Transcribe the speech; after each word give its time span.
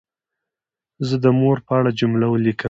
زه 1.07 1.15
د 1.23 1.25
مور 1.39 1.57
په 1.67 1.71
اړه 1.79 1.91
جمله 1.99 2.25
لیکم. 2.45 2.59